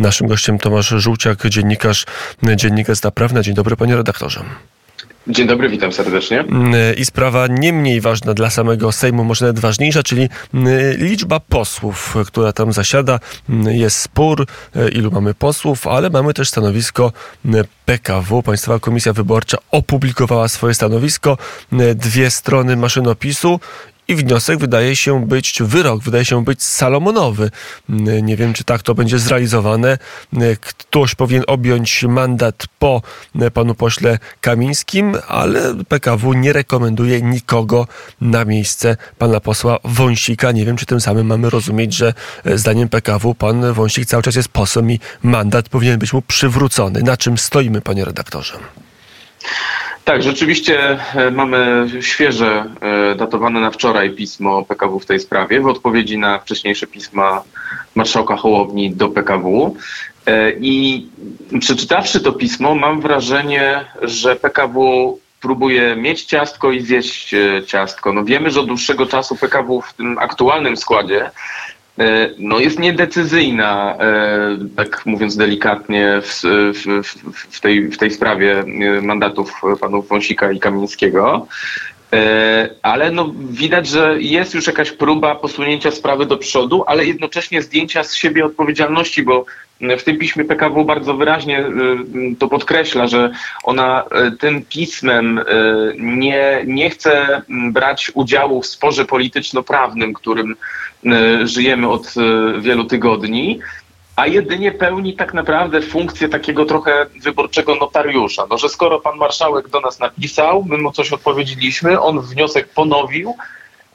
Naszym 0.00 0.28
gościem 0.28 0.58
Tomasz 0.58 0.88
Żółciak, 0.88 1.48
dziennikarz 1.48 2.06
Dziennika 2.56 2.94
Zda 2.94 3.10
Prawna. 3.10 3.42
Dzień 3.42 3.54
dobry 3.54 3.76
panie 3.76 3.96
redaktorze. 3.96 4.44
Dzień 5.26 5.46
dobry, 5.46 5.68
witam 5.68 5.92
serdecznie. 5.92 6.44
I 6.96 7.04
sprawa 7.04 7.46
nie 7.46 7.72
mniej 7.72 8.00
ważna 8.00 8.34
dla 8.34 8.50
samego 8.50 8.92
Sejmu, 8.92 9.24
może 9.24 9.44
nawet 9.44 9.58
ważniejsza, 9.58 10.02
czyli 10.02 10.28
liczba 10.96 11.40
posłów, 11.40 12.16
która 12.26 12.52
tam 12.52 12.72
zasiada. 12.72 13.20
Jest 13.68 13.96
spór, 14.00 14.46
ilu 14.92 15.10
mamy 15.10 15.34
posłów, 15.34 15.86
ale 15.86 16.10
mamy 16.10 16.34
też 16.34 16.48
stanowisko 16.48 17.12
PKW. 17.84 18.42
Państwowa 18.42 18.78
Komisja 18.78 19.12
Wyborcza 19.12 19.58
opublikowała 19.70 20.48
swoje 20.48 20.74
stanowisko. 20.74 21.38
Dwie 21.94 22.30
strony 22.30 22.76
maszynopisu 22.76 23.60
i 24.10 24.14
wniosek 24.14 24.58
wydaje 24.58 24.96
się 24.96 25.26
być, 25.26 25.62
wyrok 25.62 26.02
wydaje 26.02 26.24
się 26.24 26.44
być 26.44 26.62
salomonowy. 26.62 27.50
Nie 28.22 28.36
wiem, 28.36 28.52
czy 28.52 28.64
tak 28.64 28.82
to 28.82 28.94
będzie 28.94 29.18
zrealizowane. 29.18 29.98
Ktoś 30.60 31.14
powinien 31.14 31.44
objąć 31.46 32.02
mandat 32.02 32.66
po 32.78 33.02
panu 33.54 33.74
pośle 33.74 34.18
Kamińskim, 34.40 35.16
ale 35.28 35.74
PKW 35.88 36.32
nie 36.32 36.52
rekomenduje 36.52 37.22
nikogo 37.22 37.86
na 38.20 38.44
miejsce 38.44 38.96
pana 39.18 39.40
posła 39.40 39.78
Wąsika. 39.84 40.52
Nie 40.52 40.64
wiem, 40.64 40.76
czy 40.76 40.86
tym 40.86 41.00
samym 41.00 41.26
mamy 41.26 41.50
rozumieć, 41.50 41.94
że 41.94 42.14
zdaniem 42.54 42.88
PKW 42.88 43.34
pan 43.34 43.72
Wąsik 43.72 44.06
cały 44.06 44.22
czas 44.22 44.34
jest 44.34 44.48
posłem 44.48 44.90
i 44.90 45.00
mandat 45.22 45.68
powinien 45.68 45.98
być 45.98 46.12
mu 46.12 46.22
przywrócony. 46.22 47.02
Na 47.02 47.16
czym 47.16 47.38
stoimy, 47.38 47.80
panie 47.80 48.04
redaktorze? 48.04 48.58
Tak, 50.04 50.22
rzeczywiście 50.22 50.98
e, 51.14 51.30
mamy 51.30 51.86
świeże, 52.00 52.64
e, 52.80 53.14
datowane 53.14 53.60
na 53.60 53.70
wczoraj 53.70 54.10
pismo 54.10 54.64
PKW 54.64 55.00
w 55.00 55.06
tej 55.06 55.20
sprawie, 55.20 55.60
w 55.60 55.66
odpowiedzi 55.66 56.18
na 56.18 56.38
wcześniejsze 56.38 56.86
pisma 56.86 57.42
marszałka 57.94 58.36
Hołowni 58.36 58.90
do 58.90 59.08
PKW. 59.08 59.76
E, 60.26 60.52
I 60.60 61.06
przeczytawszy 61.60 62.20
to 62.20 62.32
pismo, 62.32 62.74
mam 62.74 63.00
wrażenie, 63.00 63.84
że 64.02 64.36
PKW 64.36 65.18
próbuje 65.40 65.96
mieć 65.96 66.24
ciastko 66.24 66.72
i 66.72 66.80
zjeść 66.80 67.34
ciastko. 67.66 68.12
No 68.12 68.24
wiemy, 68.24 68.50
że 68.50 68.60
od 68.60 68.66
dłuższego 68.66 69.06
czasu 69.06 69.36
PKW 69.36 69.80
w 69.80 69.92
tym 69.92 70.18
aktualnym 70.18 70.76
składzie 70.76 71.30
no 72.38 72.58
jest 72.58 72.78
niedecyzyjna, 72.78 73.96
e, 74.00 74.58
tak 74.76 75.06
mówiąc 75.06 75.36
delikatnie, 75.36 76.20
w, 76.22 76.42
w, 76.74 77.02
w, 77.34 77.60
tej, 77.60 77.88
w 77.88 77.98
tej 77.98 78.10
sprawie 78.10 78.58
e, 78.58 79.00
mandatów 79.02 79.60
panów 79.80 80.08
Wąsika 80.08 80.52
i 80.52 80.60
Kamińskiego. 80.60 81.46
Ale 82.82 83.10
no, 83.10 83.32
widać, 83.50 83.88
że 83.88 84.16
jest 84.20 84.54
już 84.54 84.66
jakaś 84.66 84.92
próba 84.92 85.34
posunięcia 85.34 85.90
sprawy 85.90 86.26
do 86.26 86.36
przodu, 86.36 86.84
ale 86.86 87.04
jednocześnie 87.04 87.62
zdjęcia 87.62 88.04
z 88.04 88.14
siebie 88.14 88.44
odpowiedzialności, 88.44 89.22
bo 89.22 89.44
w 89.98 90.02
tym 90.02 90.18
piśmie 90.18 90.44
PKW 90.44 90.84
bardzo 90.84 91.14
wyraźnie 91.14 91.64
to 92.38 92.48
podkreśla, 92.48 93.06
że 93.06 93.30
ona 93.64 94.04
tym 94.40 94.62
pismem 94.62 95.40
nie, 95.98 96.62
nie 96.66 96.90
chce 96.90 97.42
brać 97.48 98.10
udziału 98.14 98.62
w 98.62 98.66
sporze 98.66 99.04
polityczno-prawnym, 99.04 100.12
którym 100.12 100.56
E, 101.06 101.46
żyjemy 101.46 101.88
od 101.88 102.14
e, 102.16 102.60
wielu 102.60 102.84
tygodni, 102.84 103.60
a 104.20 104.26
jedynie 104.26 104.72
pełni 104.72 105.16
tak 105.16 105.34
naprawdę 105.34 105.82
funkcję 105.82 106.28
takiego 106.28 106.64
trochę 106.64 107.06
wyborczego 107.22 107.74
notariusza. 107.74 108.46
No, 108.50 108.58
że 108.58 108.68
skoro 108.68 109.00
pan 109.00 109.18
marszałek 109.18 109.68
do 109.68 109.80
nas 109.80 110.00
napisał, 110.00 110.64
my 110.68 110.78
mu 110.78 110.92
coś 110.92 111.12
odpowiedzieliśmy, 111.12 112.00
on 112.00 112.20
wniosek 112.20 112.68
ponowił, 112.68 113.36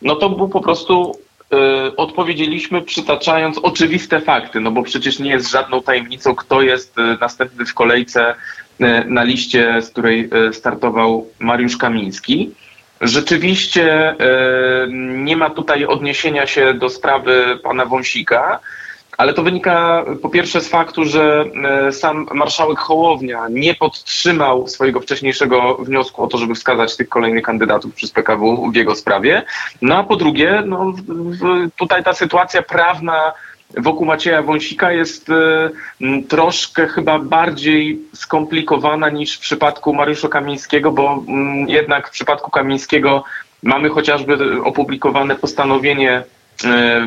no 0.02 0.16
to 0.16 0.30
był 0.30 0.50
po 0.50 0.62
prostu 0.62 1.18
y, 1.92 1.96
odpowiedzieliśmy 1.96 2.82
przytaczając 2.82 3.58
oczywiste 3.58 4.22
fakty, 4.22 4.60
no 4.60 4.72
bo 4.72 4.84
przecież 4.84 5.20
nie 5.20 5.30
jest 5.30 5.52
żadną 5.52 5.82
tajemnicą, 5.82 6.36
kto 6.36 6.62
jest 6.62 6.98
y, 6.98 7.02
następny 7.22 7.66
w 7.66 7.74
kolejce 7.74 8.34
y, 8.34 8.36
na 9.08 9.24
liście, 9.24 9.82
z 9.82 9.90
której 9.90 10.30
startował 10.52 11.28
Mariusz 11.40 11.78
Kamiński. 11.78 12.52
Rzeczywiście 13.02 14.16
nie 15.00 15.38
ma 15.38 15.50
tutaj 15.50 15.86
odniesienia 15.86 16.48
się 16.48 16.74
do 16.74 16.90
sprawy 16.90 17.60
pana 17.64 17.86
Wąsika, 17.86 18.60
ale 19.18 19.34
to 19.34 19.44
wynika 19.44 20.06
po 20.22 20.30
pierwsze 20.30 20.62
z 20.62 20.70
faktu, 20.70 21.06
że 21.06 21.46
e, 21.64 21.92
sam 21.92 22.28
marszałek 22.34 22.80
Hołownia 22.80 23.48
nie 23.50 23.76
podtrzymał 23.76 24.68
swojego 24.68 25.00
wcześniejszego 25.00 25.76
wniosku 25.76 26.24
o 26.24 26.28
to, 26.28 26.38
żeby 26.38 26.56
wskazać 26.56 26.98
tych 26.98 27.10
kolejnych 27.10 27.44
kandydatów 27.44 27.94
przez 27.96 28.12
PKW 28.12 28.72
w 28.72 28.76
jego 28.76 28.96
sprawie. 28.96 29.44
No 29.82 29.98
a 29.98 30.04
po 30.04 30.16
drugie, 30.16 30.64
no, 30.66 30.94
tutaj 31.78 32.04
ta 32.04 32.14
sytuacja 32.14 32.62
prawna 32.62 33.34
wokół 33.78 34.06
Macieja 34.06 34.42
Wąsika 34.42 34.92
jest 34.92 35.30
e, 35.30 35.70
troszkę 36.28 36.88
chyba 36.88 37.20
bardziej 37.20 38.00
skomplikowana 38.14 39.10
niż 39.10 39.38
w 39.38 39.40
przypadku 39.40 39.94
Mariusza 39.94 40.28
Kamińskiego, 40.28 40.92
bo 40.92 41.24
jednak 41.68 42.08
w 42.08 42.12
przypadku 42.12 42.52
Kamińskiego 42.52 43.24
mamy 43.64 43.90
chociażby 43.90 44.64
opublikowane 44.64 45.36
postanowienie 45.36 46.24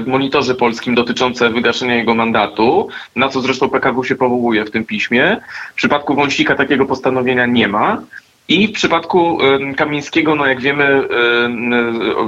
w 0.04 0.06
monitorze 0.06 0.54
polskim 0.54 0.94
dotyczące 0.94 1.50
wygaszenia 1.50 1.94
jego 1.94 2.14
mandatu, 2.14 2.88
na 3.16 3.28
co 3.28 3.40
zresztą 3.40 3.68
PKW 3.68 4.04
się 4.04 4.16
powołuje 4.16 4.64
w 4.64 4.70
tym 4.70 4.84
piśmie. 4.84 5.36
W 5.72 5.74
przypadku 5.74 6.14
Wąsika 6.14 6.54
takiego 6.54 6.86
postanowienia 6.86 7.46
nie 7.46 7.68
ma. 7.68 8.02
I 8.48 8.68
w 8.68 8.72
przypadku 8.72 9.38
Kamińskiego, 9.76 10.34
no 10.34 10.46
jak 10.46 10.60
wiemy, 10.60 11.08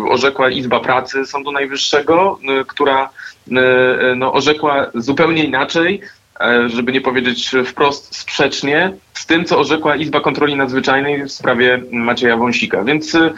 orzekła 0.09 0.51
Izba 0.51 0.81
Pracy 0.81 1.27
Sądu 1.27 1.53
Najwyższego, 1.53 2.39
która 2.67 3.11
no, 4.17 4.33
orzekła 4.33 4.87
zupełnie 4.95 5.45
inaczej, 5.45 6.01
e, 6.03 6.20
żeby 6.67 6.93
nie 6.93 7.01
powiedzieć 7.01 7.53
wprost 7.67 8.17
sprzecznie, 8.17 8.93
z 9.15 9.27
tym, 9.27 9.45
co 9.45 9.59
orzekła 9.59 9.97
Izba 9.97 10.21
Kontroli 10.21 10.57
Nadzwyczajnej 10.57 11.25
w 11.25 11.33
sprawie 11.33 11.83
Macieja 11.93 12.37
Wąsika. 12.37 12.85
Więc 12.85 13.15
e, 13.15 13.31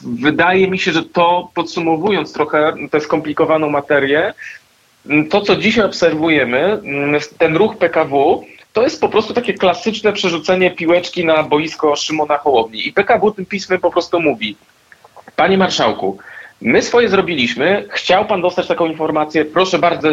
wydaje 0.00 0.70
mi 0.70 0.78
się, 0.78 0.92
że 0.92 1.02
to 1.02 1.50
podsumowując 1.54 2.32
trochę 2.32 2.74
tę 2.90 3.00
skomplikowaną 3.00 3.70
materię, 3.70 4.34
to, 5.30 5.40
co 5.40 5.56
dzisiaj 5.56 5.84
obserwujemy, 5.84 6.80
ten 7.38 7.56
ruch 7.56 7.76
PKW, 7.76 8.44
to 8.72 8.82
jest 8.82 9.00
po 9.00 9.08
prostu 9.08 9.34
takie 9.34 9.54
klasyczne 9.54 10.12
przerzucenie 10.12 10.70
piłeczki 10.70 11.24
na 11.24 11.42
boisko 11.42 11.96
Szymona 11.96 12.38
Hołowni. 12.38 12.88
I 12.88 12.92
PKW 12.92 13.30
tym 13.30 13.46
pismem 13.46 13.80
po 13.80 13.90
prostu 13.90 14.20
mówi, 14.20 14.56
panie 15.36 15.58
marszałku, 15.58 16.18
my 16.60 16.82
swoje 16.82 17.08
zrobiliśmy, 17.08 17.88
chciał 17.90 18.24
pan 18.26 18.42
dostać 18.42 18.66
taką 18.66 18.86
informację, 18.86 19.44
proszę 19.44 19.78
bardzo, 19.78 20.08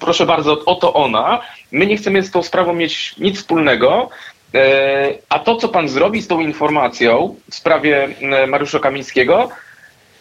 proszę 0.00 0.26
bardzo, 0.26 0.64
oto 0.64 0.94
ona, 0.94 1.40
my 1.72 1.86
nie 1.86 1.96
chcemy 1.96 2.22
z 2.22 2.30
tą 2.30 2.42
sprawą 2.42 2.74
mieć 2.74 3.14
nic 3.18 3.36
wspólnego, 3.38 4.08
e, 4.54 5.14
a 5.28 5.38
to, 5.38 5.56
co 5.56 5.68
pan 5.68 5.88
zrobi 5.88 6.22
z 6.22 6.28
tą 6.28 6.40
informacją 6.40 7.34
w 7.50 7.54
sprawie 7.54 8.08
e, 8.20 8.46
Mariusza 8.46 8.78
Kamińskiego, 8.78 9.48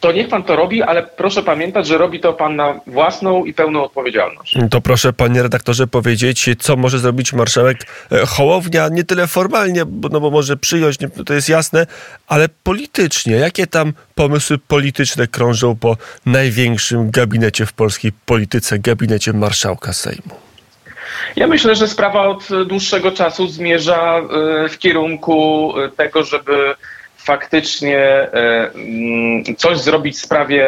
to 0.05 0.11
niech 0.11 0.27
pan 0.27 0.43
to 0.43 0.55
robi, 0.55 0.83
ale 0.83 1.03
proszę 1.03 1.43
pamiętać, 1.43 1.87
że 1.87 1.97
robi 1.97 2.19
to 2.19 2.33
pan 2.33 2.55
na 2.55 2.79
własną 2.87 3.45
i 3.45 3.53
pełną 3.53 3.83
odpowiedzialność. 3.83 4.57
To 4.71 4.81
proszę, 4.81 5.13
panie 5.13 5.43
redaktorze, 5.43 5.87
powiedzieć, 5.87 6.49
co 6.59 6.75
może 6.75 6.99
zrobić 6.99 7.33
marszałek 7.33 7.77
e, 8.11 8.25
Hołownia, 8.25 8.87
nie 8.91 9.03
tyle 9.03 9.27
formalnie, 9.27 9.85
no 10.11 10.19
bo 10.19 10.31
może 10.31 10.57
przyjąć, 10.57 10.97
to 11.25 11.33
jest 11.33 11.49
jasne, 11.49 11.87
ale 12.27 12.49
politycznie. 12.63 13.35
Jakie 13.35 13.67
tam 13.67 13.93
pomysły 14.15 14.57
polityczne 14.57 15.27
krążą 15.27 15.75
po 15.75 15.97
największym 16.25 17.11
gabinecie 17.11 17.65
w 17.65 17.73
polskiej 17.73 18.11
polityce, 18.25 18.79
gabinecie 18.79 19.33
marszałka 19.33 19.93
Sejmu? 19.93 20.35
Ja 21.35 21.47
myślę, 21.47 21.75
że 21.75 21.87
sprawa 21.87 22.27
od 22.27 22.47
dłuższego 22.67 23.11
czasu 23.11 23.47
zmierza 23.47 24.17
e, 24.17 24.69
w 24.69 24.77
kierunku 24.77 25.73
e, 25.79 25.89
tego, 25.89 26.23
żeby 26.23 26.75
faktycznie 27.25 27.99
e, 27.99 28.71
mm, 28.75 29.43
coś 29.57 29.77
zrobić 29.77 30.15
w 30.15 30.21
sprawie 30.21 30.67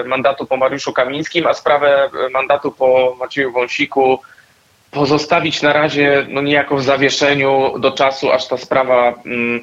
e, 0.00 0.04
mandatu 0.04 0.46
po 0.46 0.56
Mariuszu 0.56 0.92
Kamińskim, 0.92 1.46
a 1.46 1.54
sprawę 1.54 2.10
e, 2.26 2.30
mandatu 2.30 2.72
po 2.72 3.16
Macieju 3.18 3.52
Wąsiku 3.52 4.18
pozostawić 4.90 5.62
na 5.62 5.72
razie 5.72 6.26
no 6.28 6.42
niejako 6.42 6.76
w 6.76 6.82
zawieszeniu 6.82 7.78
do 7.78 7.92
czasu, 7.92 8.32
aż 8.32 8.48
ta 8.48 8.56
sprawa 8.56 9.14
mm, 9.26 9.62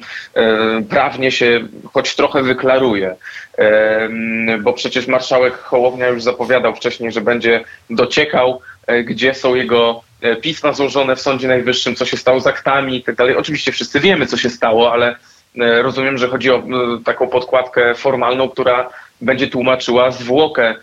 prawnie 0.88 1.32
się 1.32 1.60
choć 1.92 2.16
trochę 2.16 2.42
wyklaruje. 2.42 3.16
Mm, 3.56 4.62
bo 4.62 4.72
przecież 4.72 5.06
marszałek 5.06 5.54
Hołownia 5.54 6.08
już 6.08 6.22
zapowiadał 6.22 6.76
wcześniej, 6.76 7.12
że 7.12 7.20
będzie 7.20 7.64
dociekał, 7.90 8.60
gdzie 9.04 9.34
są 9.34 9.54
jego 9.54 10.02
pisma 10.42 10.72
złożone 10.72 11.16
w 11.16 11.20
Sądzie 11.20 11.48
Najwyższym, 11.48 11.96
co 11.96 12.06
się 12.06 12.16
stało 12.16 12.40
z 12.40 12.46
aktami 12.46 12.96
i 12.96 13.02
tak. 13.02 13.16
Oczywiście 13.36 13.72
wszyscy 13.72 14.00
wiemy, 14.00 14.26
co 14.26 14.36
się 14.36 14.50
stało, 14.50 14.92
ale 14.92 15.16
rozumiem, 15.56 16.18
że 16.18 16.28
chodzi 16.28 16.50
o 16.50 16.56
e, 16.56 16.62
taką 17.04 17.28
podkładkę 17.28 17.94
formalną, 17.94 18.48
która 18.48 18.90
będzie 19.20 19.46
tłumaczyła 19.46 20.10
zwłokę 20.10 20.68
e, 20.68 20.76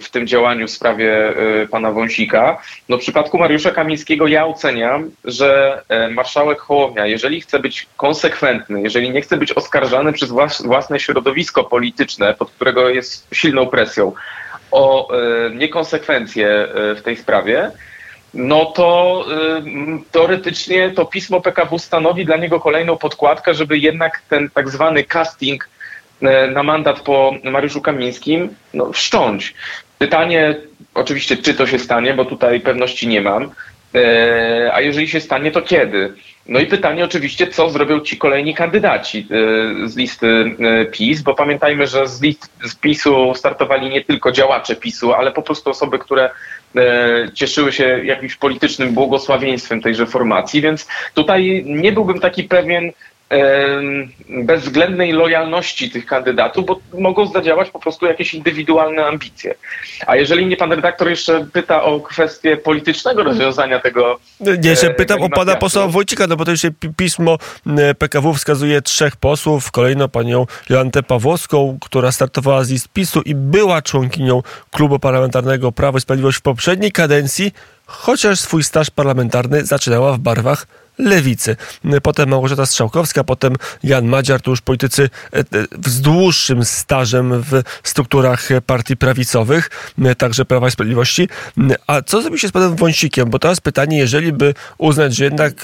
w 0.00 0.08
tym 0.10 0.26
działaniu 0.26 0.66
w 0.66 0.70
sprawie 0.70 1.34
pana 1.70 1.92
Wąsika. 1.92 2.62
No 2.88 2.96
w 2.96 3.00
przypadku 3.00 3.38
Mariusza 3.38 3.70
Kamińskiego 3.70 4.26
ja 4.26 4.46
oceniam, 4.46 5.10
że 5.24 5.82
marszałek 6.10 6.58
Hołownia, 6.58 7.06
jeżeli 7.06 7.40
chce 7.40 7.58
być 7.58 7.86
konsekwentny, 7.96 8.82
jeżeli 8.82 9.10
nie 9.10 9.20
chce 9.20 9.36
być 9.36 9.52
oskarżany 9.52 10.12
przez 10.12 10.30
własne 10.64 11.00
środowisko 11.00 11.64
polityczne, 11.64 12.34
pod 12.34 12.50
którego 12.50 12.88
jest 12.88 13.28
silną 13.32 13.66
presją, 13.66 14.12
o 14.70 15.08
niekonsekwencje 15.54 16.68
w 16.74 17.00
tej 17.04 17.16
sprawie, 17.16 17.70
no 18.34 18.64
to 18.64 19.24
teoretycznie 20.10 20.90
to 20.90 21.04
pismo 21.04 21.40
PKW 21.40 21.78
stanowi 21.78 22.24
dla 22.24 22.36
niego 22.36 22.60
kolejną 22.60 22.96
podkładkę, 22.96 23.54
żeby 23.54 23.78
jednak 23.78 24.22
ten 24.28 24.50
tak 24.50 24.68
zwany 24.68 25.04
casting 25.04 25.68
y, 26.22 26.26
na 26.50 26.62
mandat 26.62 27.00
po 27.00 27.34
Mariuszu 27.44 27.80
Kamińskim 27.80 28.54
no, 28.74 28.92
wszcząć. 28.92 29.54
Pytanie 29.98 30.56
oczywiście, 30.94 31.36
czy 31.36 31.54
to 31.54 31.66
się 31.66 31.78
stanie, 31.78 32.14
bo 32.14 32.24
tutaj 32.24 32.60
pewności 32.60 33.08
nie 33.08 33.20
mam. 33.20 33.50
E, 33.94 34.70
a 34.74 34.80
jeżeli 34.80 35.08
się 35.08 35.20
stanie, 35.20 35.50
to 35.50 35.62
kiedy? 35.62 36.12
No 36.48 36.60
i 36.60 36.66
pytanie 36.66 37.04
oczywiście, 37.04 37.46
co 37.46 37.70
zrobią 37.70 38.00
ci 38.00 38.18
kolejni 38.18 38.54
kandydaci 38.54 39.26
e, 39.84 39.88
z 39.88 39.96
listy 39.96 40.26
e, 40.26 40.84
PiS, 40.86 41.22
bo 41.22 41.34
pamiętajmy, 41.34 41.86
że 41.86 42.08
z 42.08 42.20
list 42.20 42.50
z 42.64 42.74
PiSu 42.74 43.34
startowali 43.34 43.90
nie 43.90 44.04
tylko 44.04 44.32
działacze 44.32 44.76
PiSu, 44.76 45.12
ale 45.12 45.32
po 45.32 45.42
prostu 45.42 45.70
osoby, 45.70 45.98
które 45.98 46.30
cieszyły 47.34 47.72
się 47.72 48.04
jakimś 48.04 48.36
politycznym 48.36 48.94
błogosławieństwem 48.94 49.80
tejże 49.82 50.06
formacji, 50.06 50.60
więc 50.60 50.88
tutaj 51.14 51.62
nie 51.66 51.92
byłbym 51.92 52.20
taki 52.20 52.44
pewien, 52.44 52.92
bezwzględnej 54.28 55.12
lojalności 55.12 55.90
tych 55.90 56.06
kandydatów, 56.06 56.66
bo 56.66 56.80
mogą 56.98 57.26
zadziałać 57.26 57.70
po 57.70 57.78
prostu 57.78 58.06
jakieś 58.06 58.34
indywidualne 58.34 59.06
ambicje. 59.06 59.54
A 60.06 60.16
jeżeli 60.16 60.46
mnie 60.46 60.56
pan 60.56 60.72
redaktor 60.72 61.08
jeszcze 61.08 61.46
pyta 61.52 61.82
o 61.82 62.00
kwestię 62.00 62.56
politycznego 62.56 63.22
rozwiązania 63.22 63.78
tego. 63.78 64.18
Nie, 64.40 64.70
jeszcze 64.70 64.90
pytam 64.90 65.22
o 65.22 65.28
pana 65.28 65.56
posła 65.56 65.88
Wojcika, 65.88 66.26
no 66.26 66.36
bo 66.36 66.44
to 66.44 66.50
jeszcze 66.50 66.70
pismo 66.96 67.38
PKW 67.98 68.34
wskazuje 68.34 68.82
trzech 68.82 69.16
posłów, 69.16 69.70
kolejno 69.70 70.08
panią 70.08 70.46
Joantę 70.70 71.02
Pawłowską, 71.02 71.78
która 71.80 72.12
startowała 72.12 72.64
z 72.64 72.70
list 72.70 72.88
PiSu 72.88 73.22
i 73.22 73.34
była 73.34 73.82
członkinią 73.82 74.42
klubu 74.70 74.98
parlamentarnego 74.98 75.72
Prawo 75.72 75.98
i 75.98 76.00
Sprawiedliwość 76.00 76.38
w 76.38 76.42
poprzedniej 76.42 76.92
kadencji, 76.92 77.52
chociaż 77.86 78.40
swój 78.40 78.64
staż 78.64 78.90
parlamentarny 78.90 79.64
zaczynała 79.64 80.12
w 80.12 80.18
barwach 80.18 80.66
lewicy. 80.98 81.56
Potem 82.02 82.28
Małgorzata 82.28 82.66
Strzałkowska, 82.66 83.24
potem 83.24 83.54
Jan 83.82 84.06
Madziar, 84.06 84.40
to 84.40 84.50
już 84.50 84.60
politycy 84.60 85.10
e, 85.32 85.38
e, 85.38 85.44
z 85.86 86.00
dłuższym 86.00 86.64
stażem 86.64 87.42
w 87.42 87.62
strukturach 87.82 88.48
partii 88.66 88.96
prawicowych, 88.96 89.70
e, 90.04 90.14
także 90.14 90.44
Prawa 90.44 90.68
i 90.68 90.70
Sprawiedliwości. 90.70 91.28
A 91.86 92.02
co 92.02 92.22
zrobi 92.22 92.38
się 92.38 92.48
z 92.48 92.52
panem 92.52 92.76
Wąsikiem? 92.76 93.30
Bo 93.30 93.38
teraz 93.38 93.60
pytanie, 93.60 93.98
jeżeli 93.98 94.32
by 94.32 94.54
uznać, 94.78 95.16
że 95.16 95.24
jednak 95.24 95.54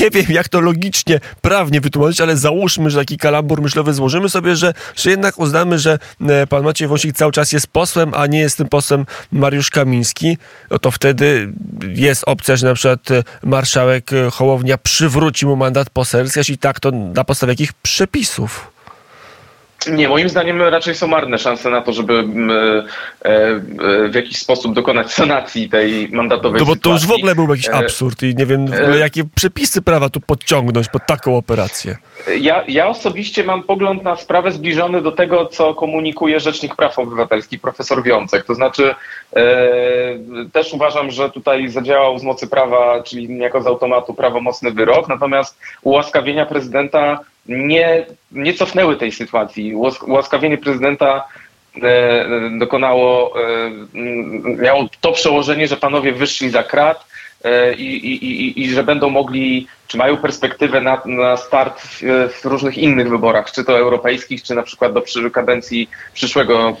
nie 0.00 0.10
wiem, 0.10 0.26
jak 0.28 0.48
to 0.48 0.60
logicznie, 0.60 1.20
prawnie 1.40 1.80
wytłumaczyć, 1.80 2.20
ale 2.20 2.36
załóżmy, 2.36 2.90
że 2.90 2.98
taki 2.98 3.18
kalambur 3.18 3.62
myślowy 3.62 3.94
złożymy 3.94 4.28
sobie, 4.28 4.56
że, 4.56 4.74
że 4.96 5.10
jednak 5.10 5.38
uznamy, 5.38 5.78
że 5.78 5.98
pan 6.48 6.64
Maciej 6.64 6.88
Wąsik 6.88 7.16
cały 7.16 7.32
czas 7.32 7.52
jest 7.52 7.66
posłem, 7.66 8.14
a 8.14 8.26
nie 8.26 8.40
jest 8.40 8.56
tym 8.56 8.68
posłem 8.68 9.06
Mariusz 9.32 9.70
Kamiński, 9.70 10.38
no 10.70 10.78
to 10.78 10.90
wtedy 10.90 11.52
jest 11.88 12.24
opcja, 12.26 12.56
że 12.56 12.66
na 12.66 12.74
przykład 12.74 13.08
marszałek 13.42 13.87
marszałek 13.88 14.12
e, 14.12 14.30
Hołownia 14.30 14.78
przywróci 14.78 15.46
mu 15.46 15.56
mandat 15.56 15.90
poselski, 15.90 16.40
jeśli 16.40 16.58
tak, 16.58 16.80
to 16.80 16.90
na 16.90 17.24
podstawie 17.24 17.52
jakich 17.52 17.72
przepisów? 17.72 18.70
Nie, 19.90 20.08
moim 20.08 20.28
zdaniem 20.28 20.62
raczej 20.62 20.94
są 20.94 21.06
marne 21.06 21.38
szanse 21.38 21.70
na 21.70 21.82
to, 21.82 21.92
żeby 21.92 22.14
mm, 22.14 22.50
e, 22.50 22.84
e, 23.24 24.08
w 24.08 24.14
jakiś 24.14 24.38
sposób 24.38 24.74
dokonać 24.74 25.12
sanacji 25.12 25.68
tej 25.68 26.08
mandatowej 26.12 26.60
No 26.60 26.66
bo 26.66 26.74
sytuacji. 26.74 26.80
to 26.80 26.90
już 26.90 27.06
w 27.06 27.18
ogóle 27.18 27.34
był 27.34 27.50
jakiś 27.50 27.68
absurd 27.68 28.22
i 28.22 28.34
nie 28.34 28.46
wiem 28.46 28.66
jakie 29.00 29.24
przepisy 29.34 29.82
prawa 29.82 30.08
tu 30.08 30.20
podciągnąć 30.20 30.88
pod 30.88 31.06
taką 31.06 31.36
operację. 31.36 31.96
Ja, 32.40 32.64
ja 32.68 32.88
osobiście 32.88 33.44
mam 33.44 33.62
pogląd 33.62 34.02
na 34.02 34.16
sprawę 34.16 34.52
zbliżony 34.52 35.02
do 35.02 35.12
tego, 35.12 35.46
co 35.46 35.74
komunikuje 35.74 36.40
Rzecznik 36.40 36.76
Praw 36.76 36.98
Obywatelskich, 36.98 37.60
profesor 37.60 38.02
Wiącek. 38.02 38.44
To 38.44 38.54
znaczy 38.54 38.94
e, 39.36 39.44
też 40.52 40.72
uważam, 40.72 41.10
że 41.10 41.30
tutaj 41.30 41.68
zadziałał 41.68 42.18
z 42.18 42.22
mocy 42.22 42.46
prawa, 42.46 43.02
czyli 43.02 43.38
jako 43.38 43.62
z 43.62 43.66
automatu 43.66 44.14
prawomocny 44.14 44.70
wyrok, 44.70 45.08
natomiast 45.08 45.58
ułaskawienia 45.82 46.46
prezydenta 46.46 47.20
nie, 47.48 48.06
nie 48.32 48.54
cofnęły 48.54 48.96
tej 48.96 49.12
sytuacji. 49.12 49.74
Ułaskawienie 50.06 50.58
prezydenta 50.58 51.24
e, 51.82 52.26
dokonało, 52.58 53.34
e, 53.42 53.70
miało 54.62 54.88
to 55.00 55.12
przełożenie, 55.12 55.68
że 55.68 55.76
panowie 55.76 56.12
wyszli 56.12 56.50
za 56.50 56.62
krat 56.62 57.06
e, 57.44 57.74
i, 57.74 58.06
i, 58.06 58.24
i, 58.24 58.62
i 58.62 58.70
że 58.70 58.82
będą 58.82 59.10
mogli 59.10 59.66
czy 59.86 59.96
mają 59.96 60.16
perspektywę 60.16 60.80
na, 60.80 61.02
na 61.04 61.36
start 61.36 61.80
w, 61.80 62.00
w, 62.40 62.44
różnych 62.44 62.78
innych 62.78 63.08
wyborach, 63.08 63.52
czy 63.52 63.64
to 63.64 63.78
europejskich, 63.78 64.42
czy 64.42 64.54
na 64.54 64.62
przykład 64.62 64.92
do 64.92 65.02
kadencji 65.32 65.90
przyszłego 66.14 66.76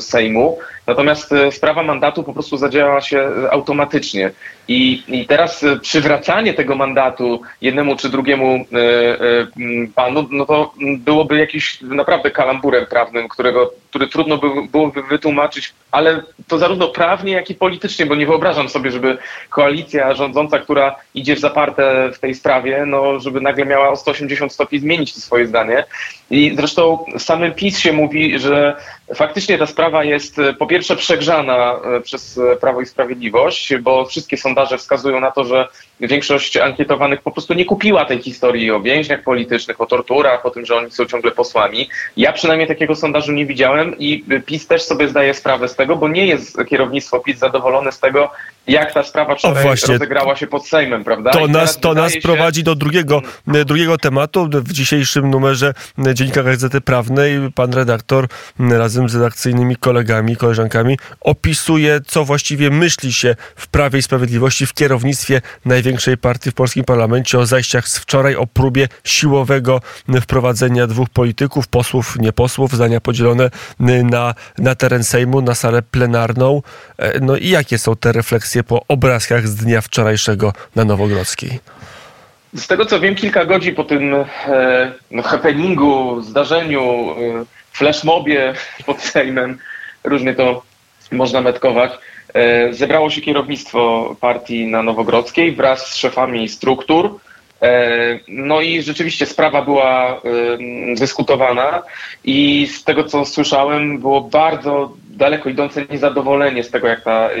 Sejmu. 0.00 0.58
Natomiast 0.86 1.32
e, 1.32 1.52
sprawa 1.52 1.82
mandatu 1.82 2.22
po 2.22 2.32
prostu 2.32 2.56
zadziała 2.56 3.00
się 3.00 3.30
automatycznie. 3.50 4.30
I, 4.68 5.02
I 5.08 5.26
teraz 5.26 5.64
e, 5.64 5.78
przywracanie 5.78 6.54
tego 6.54 6.74
mandatu 6.74 7.42
jednemu 7.60 7.96
czy 7.96 8.08
drugiemu 8.08 8.64
panu, 9.94 10.28
no 10.30 10.46
to 10.46 10.74
byłoby 10.98 11.38
jakiś 11.38 11.80
naprawdę 11.80 12.30
kalamburem 12.30 12.86
prawnym, 12.86 13.28
którego, 13.28 13.72
który 13.90 14.08
trudno 14.08 14.38
by, 14.38 14.48
byłoby 14.72 15.02
wytłumaczyć, 15.02 15.74
ale 15.90 16.22
to 16.48 16.58
zarówno 16.58 16.88
prawnie, 16.88 17.32
jak 17.32 17.50
i 17.50 17.54
politycznie, 17.54 18.06
bo 18.06 18.14
nie 18.14 18.26
wyobrażam 18.26 18.68
sobie, 18.68 18.90
żeby 18.90 19.18
koalicja 19.50 20.14
rządząca, 20.14 20.58
która 20.58 20.96
idzie 21.14 21.36
w 21.36 21.40
zaparte 21.40 22.10
w 22.12 22.18
tej 22.18 22.34
sprawie, 22.34 22.84
no, 22.86 23.20
żeby 23.20 23.40
nagle 23.40 23.66
miała 23.66 23.88
o 23.88 23.96
180 23.96 24.52
stopni 24.52 24.78
zmienić 24.78 25.14
swoje 25.14 25.46
zdanie. 25.46 25.84
I 26.30 26.52
zresztą 26.56 27.04
samym 27.18 27.54
PiS 27.54 27.78
się 27.78 27.92
mówi, 27.92 28.38
że 28.38 28.76
faktycznie 29.14 29.58
ta 29.58 29.66
sprawa 29.66 30.04
jest 30.04 30.38
e, 30.38 30.54
po 30.54 30.66
pierwsze 30.66 30.96
przegrzana 30.96 31.80
e, 31.84 32.00
przez 32.00 32.38
e, 32.38 32.56
Prawo 32.56 32.80
i 32.80 32.86
Sprawiedliwość, 32.86 33.76
bo 33.76 34.04
wszystkie 34.04 34.36
sondaże 34.36 34.78
wskazują 34.78 35.20
na 35.20 35.30
to, 35.30 35.44
że 35.44 35.68
większość 36.00 36.56
ankietowanych 36.56 37.22
po 37.22 37.30
prostu 37.30 37.54
nie 37.54 37.64
kupiła 37.64 38.04
tej 38.04 38.22
historii 38.22 38.70
o 38.70 38.80
więźniach 38.80 39.22
politycznych, 39.22 39.80
o 39.80 39.86
torturach, 39.86 40.46
o 40.46 40.50
tym, 40.50 40.66
że 40.66 40.76
oni 40.76 40.90
są 40.90 41.04
ciągle 41.04 41.30
posłami. 41.30 41.88
Ja 42.16 42.32
przynajmniej 42.32 42.68
takiego 42.68 42.96
sondażu 42.96 43.32
nie 43.32 43.46
widziałem 43.46 43.98
i 43.98 44.24
PiS 44.46 44.66
też 44.66 44.82
sobie 44.82 45.08
zdaje 45.08 45.34
sprawę 45.34 45.68
z 45.68 45.76
tego, 45.76 45.96
bo 45.96 46.08
nie 46.08 46.26
jest 46.26 46.58
kierownictwo 46.68 47.20
PiS 47.20 47.38
zadowolone 47.38 47.92
z 47.92 48.00
tego, 48.00 48.30
jak 48.66 48.94
ta 48.94 49.02
sprawa 49.02 49.34
wczoraj 49.34 49.64
rozegrała 49.88 50.36
się 50.36 50.46
pod 50.46 50.68
Sejmem, 50.68 51.04
prawda? 51.04 51.30
To 51.30 51.46
nas, 51.46 51.80
to 51.80 51.94
nas 51.94 52.12
się... 52.12 52.20
prowadzi 52.20 52.64
do 52.64 52.74
drugiego, 52.74 53.22
drugiego 53.46 53.98
tematu. 53.98 54.48
W 54.52 54.72
dzisiejszym 54.72 55.30
numerze 55.30 55.74
Dziennika 56.14 56.42
Gazety 56.42 56.80
Prawnej 56.80 57.38
pan 57.54 57.72
redaktor 57.74 58.26
razem 58.58 59.08
z 59.08 59.14
redakcyjnymi 59.14 59.76
kolegami, 59.76 60.36
koleżankami 60.36 60.98
opisuje, 61.20 62.00
co 62.06 62.24
właściwie 62.24 62.70
myśli 62.70 63.12
się 63.12 63.36
w 63.56 63.68
Prawie 63.68 63.98
i 63.98 64.02
Sprawiedliwości 64.02 64.66
w 64.66 64.74
kierownictwie 64.74 65.40
największej 65.86 66.16
partii 66.16 66.50
w 66.50 66.54
polskim 66.54 66.84
parlamencie 66.84 67.38
o 67.38 67.46
zajściach 67.46 67.88
z 67.88 67.98
wczoraj, 67.98 68.36
o 68.36 68.46
próbie 68.46 68.88
siłowego 69.04 69.80
wprowadzenia 70.20 70.86
dwóch 70.86 71.08
polityków, 71.08 71.68
posłów, 71.68 72.16
nie 72.18 72.32
posłów, 72.32 72.72
zdania 72.72 73.00
podzielone 73.00 73.50
na, 74.04 74.34
na 74.58 74.74
teren 74.74 75.04
Sejmu, 75.04 75.42
na 75.42 75.54
salę 75.54 75.82
plenarną. 75.82 76.62
E, 76.98 77.20
no 77.20 77.36
i 77.36 77.48
jakie 77.48 77.78
są 77.78 77.96
te 77.96 78.12
refleksje 78.12 78.64
po 78.64 78.82
obrazkach 78.88 79.48
z 79.48 79.54
dnia 79.54 79.80
wczorajszego 79.80 80.52
na 80.76 80.84
Nowogrodzkiej? 80.84 81.60
Z 82.54 82.66
tego 82.66 82.86
co 82.86 83.00
wiem, 83.00 83.14
kilka 83.14 83.44
godzin 83.44 83.74
po 83.74 83.84
tym 83.84 84.14
e, 84.14 84.24
no, 85.10 85.22
happeningu, 85.22 86.22
zdarzeniu, 86.22 87.10
e, 87.10 87.44
flashmobie 87.72 88.54
pod 88.86 89.00
Sejmem, 89.00 89.58
różnie 90.04 90.34
to 90.34 90.62
można 91.12 91.40
metkować, 91.40 91.92
zebrało 92.70 93.10
się 93.10 93.20
kierownictwo 93.20 94.16
partii 94.20 94.66
na 94.66 94.82
Nowogrodzkiej 94.82 95.52
wraz 95.52 95.90
z 95.90 95.96
szefami 95.96 96.48
struktur. 96.48 97.18
E, 97.62 98.18
no 98.28 98.60
i 98.60 98.82
rzeczywiście 98.82 99.26
sprawa 99.26 99.62
była 99.62 100.10
e, 100.10 100.20
dyskutowana 100.94 101.82
i 102.24 102.66
z 102.66 102.84
tego 102.84 103.04
co 103.04 103.24
słyszałem 103.24 103.98
było 103.98 104.20
bardzo 104.20 104.92
daleko 105.10 105.48
idące 105.48 105.84
niezadowolenie 105.90 106.64
z 106.64 106.70
tego, 106.70 106.88
jak 106.88 107.04
ta, 107.04 107.32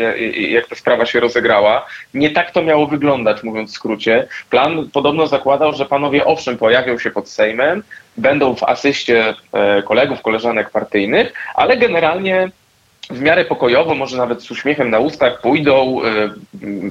jak 0.50 0.68
ta 0.68 0.74
sprawa 0.76 1.06
się 1.06 1.20
rozegrała. 1.20 1.86
Nie 2.14 2.30
tak 2.30 2.50
to 2.50 2.62
miało 2.62 2.86
wyglądać, 2.86 3.42
mówiąc 3.42 3.70
w 3.70 3.74
skrócie. 3.74 4.28
Plan 4.50 4.88
podobno 4.92 5.26
zakładał, 5.26 5.72
że 5.72 5.86
panowie 5.86 6.24
owszem 6.24 6.58
pojawią 6.58 6.98
się 6.98 7.10
pod 7.10 7.28
Sejmem, 7.28 7.82
będą 8.16 8.54
w 8.54 8.62
asyście 8.62 9.34
e, 9.52 9.82
kolegów, 9.82 10.22
koleżanek 10.22 10.70
partyjnych, 10.70 11.32
ale 11.54 11.76
generalnie 11.76 12.48
w 13.10 13.20
miarę 13.20 13.44
pokojowo, 13.44 13.94
może 13.94 14.16
nawet 14.16 14.42
z 14.42 14.50
uśmiechem 14.50 14.90
na 14.90 14.98
ustach, 14.98 15.40
pójdą, 15.40 16.00
e, 16.04 16.30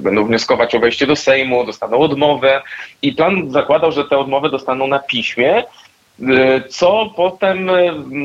będą 0.00 0.24
wnioskować 0.24 0.74
o 0.74 0.80
wejście 0.80 1.06
do 1.06 1.16
Sejmu, 1.16 1.64
dostaną 1.64 1.98
odmowę 1.98 2.62
i 3.02 3.12
plan 3.12 3.50
zakładał, 3.50 3.92
że 3.92 4.04
te 4.04 4.18
odmowy 4.18 4.50
dostaną 4.50 4.86
na 4.86 4.98
piśmie, 4.98 5.56
e, 5.58 5.64
co 6.68 7.12
potem 7.16 7.70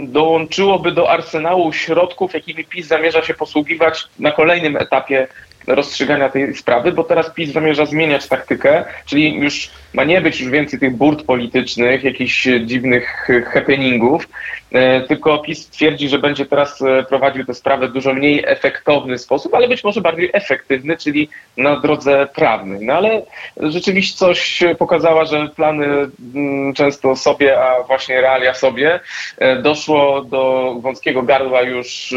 dołączyłoby 0.03 0.91
do 0.91 1.09
arsenału 1.09 1.73
środków, 1.73 2.33
jakimi 2.33 2.65
PiS 2.65 2.87
zamierza 2.87 3.23
się 3.23 3.33
posługiwać 3.33 4.07
na 4.19 4.31
kolejnym 4.31 4.77
etapie 4.77 5.27
rozstrzygania 5.67 6.29
tej 6.29 6.55
sprawy, 6.55 6.91
bo 6.91 7.03
teraz 7.03 7.33
PiS 7.33 7.51
zamierza 7.51 7.85
zmieniać 7.85 8.27
taktykę, 8.27 8.85
czyli 9.05 9.35
już 9.35 9.69
ma 9.93 10.03
nie 10.03 10.21
być 10.21 10.41
już 10.41 10.49
więcej 10.49 10.79
tych 10.79 10.95
burt 10.95 11.23
politycznych, 11.25 12.03
jakichś 12.03 12.47
dziwnych 12.65 13.27
happeningów, 13.53 14.27
tylko 15.07 15.39
PiS 15.39 15.69
twierdzi, 15.69 16.09
że 16.09 16.19
będzie 16.19 16.45
teraz 16.45 16.79
prowadził 17.09 17.45
tę 17.45 17.53
sprawę 17.53 17.87
w 17.87 17.93
dużo 17.93 18.13
mniej 18.13 18.43
efektowny 18.47 19.17
sposób, 19.17 19.53
ale 19.53 19.67
być 19.67 19.83
może 19.83 20.01
bardziej 20.01 20.29
efektywny, 20.33 20.97
czyli 20.97 21.29
na 21.57 21.79
drodze 21.79 22.27
prawnej. 22.35 22.85
No 22.85 22.93
ale 22.93 23.21
rzeczywistość 23.57 24.63
pokazała, 24.79 25.25
że 25.25 25.49
plany 25.55 25.85
mm, 26.35 26.73
często 26.73 27.15
sobie, 27.15 27.61
a 27.63 27.83
właśnie 27.83 28.21
realia 28.21 28.53
sobie. 28.53 28.99
Doszło 29.61 30.21
do 30.21 30.75
wąskiego 30.81 31.23
gardła 31.23 31.61
już 31.61 32.13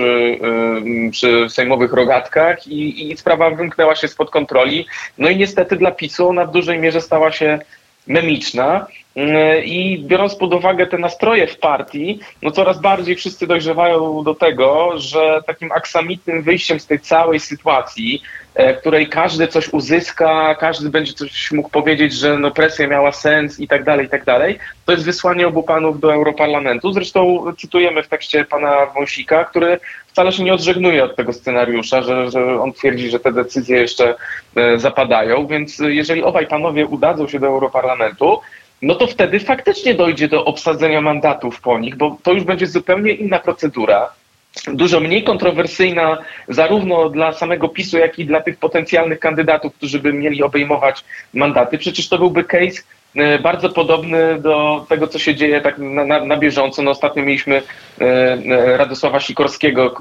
przy 1.10 1.46
sejmowych 1.48 1.92
rogatkach 1.92 2.66
i, 2.66 3.12
i 3.12 3.16
sprawa 3.16 3.50
wymknęła 3.50 3.94
się 3.94 4.08
spod 4.08 4.30
kontroli. 4.30 4.86
No 5.18 5.28
i 5.28 5.36
niestety 5.36 5.76
dla 5.76 5.90
PiSu 5.90 6.28
ona 6.28 6.44
w 6.44 6.52
dużej 6.52 6.78
mierze 6.78 7.00
stała 7.00 7.32
się 7.32 7.58
memiczna. 8.06 8.86
Mm, 9.16 9.64
I 9.64 10.04
biorąc 10.06 10.34
pod 10.34 10.54
uwagę 10.54 10.86
te 10.86 10.98
nastroje 10.98 11.46
w 11.46 11.58
partii, 11.58 12.20
no 12.42 12.50
coraz 12.50 12.80
bardziej 12.80 13.16
wszyscy 13.16 13.46
dojrzewają 13.46 14.22
do 14.22 14.34
tego, 14.34 14.92
że 14.96 15.40
takim 15.46 15.72
aksamitnym 15.72 16.42
wyjściem 16.42 16.80
z 16.80 16.86
tej 16.86 17.00
całej 17.00 17.40
sytuacji, 17.40 18.22
w 18.54 18.80
której 18.80 19.08
każdy 19.08 19.48
coś 19.48 19.68
uzyska, 19.68 20.54
każdy 20.54 20.90
będzie 20.90 21.12
coś 21.12 21.52
mógł 21.52 21.68
powiedzieć, 21.68 22.12
że 22.12 22.38
no 22.38 22.50
presja 22.50 22.86
miała 22.86 23.12
sens 23.12 23.60
i 23.60 23.68
tak 23.68 23.84
dalej, 23.84 24.06
i 24.06 24.08
tak 24.08 24.24
dalej, 24.24 24.58
to 24.86 24.92
jest 24.92 25.04
wysłanie 25.04 25.46
obu 25.46 25.62
panów 25.62 26.00
do 26.00 26.14
Europarlamentu. 26.14 26.92
Zresztą 26.92 27.44
cytujemy 27.58 28.02
w 28.02 28.08
tekście 28.08 28.44
pana 28.44 28.86
Wąsika, 28.86 29.44
który 29.44 29.80
wcale 30.06 30.32
się 30.32 30.44
nie 30.44 30.54
odżegnuje 30.54 31.04
od 31.04 31.16
tego 31.16 31.32
scenariusza, 31.32 32.02
że, 32.02 32.30
że 32.30 32.60
on 32.60 32.72
twierdzi, 32.72 33.10
że 33.10 33.20
te 33.20 33.32
decyzje 33.32 33.80
jeszcze 33.80 34.14
e, 34.56 34.78
zapadają, 34.78 35.46
więc 35.46 35.78
jeżeli 35.78 36.22
obaj 36.22 36.46
panowie 36.46 36.86
udadzą 36.86 37.28
się 37.28 37.40
do 37.40 37.46
Europarlamentu, 37.46 38.40
no 38.82 38.94
to 38.94 39.06
wtedy 39.06 39.40
faktycznie 39.40 39.94
dojdzie 39.94 40.28
do 40.28 40.44
obsadzenia 40.44 41.00
mandatów 41.00 41.60
po 41.60 41.78
nich, 41.78 41.96
bo 41.96 42.16
to 42.22 42.32
już 42.32 42.44
będzie 42.44 42.66
zupełnie 42.66 43.12
inna 43.12 43.38
procedura, 43.38 44.10
dużo 44.66 45.00
mniej 45.00 45.24
kontrowersyjna 45.24 46.18
zarówno 46.48 47.08
dla 47.08 47.32
samego 47.32 47.68
PiSu, 47.68 47.98
jak 47.98 48.18
i 48.18 48.24
dla 48.24 48.40
tych 48.40 48.58
potencjalnych 48.58 49.18
kandydatów, 49.18 49.74
którzy 49.74 49.98
by 49.98 50.12
mieli 50.12 50.42
obejmować 50.42 51.04
mandaty. 51.34 51.78
Przecież 51.78 52.08
to 52.08 52.18
byłby 52.18 52.44
case 52.44 52.82
e, 53.16 53.38
bardzo 53.38 53.70
podobny 53.70 54.40
do 54.40 54.86
tego, 54.88 55.06
co 55.06 55.18
się 55.18 55.34
dzieje 55.34 55.60
tak 55.60 55.78
na, 55.78 56.04
na, 56.04 56.24
na 56.24 56.36
bieżąco. 56.36 56.82
No 56.82 56.90
ostatnio 56.90 57.22
mieliśmy 57.22 57.62
e, 58.00 58.04
e, 58.04 58.76
Radosława 58.76 59.20
Sikorskiego, 59.20 59.94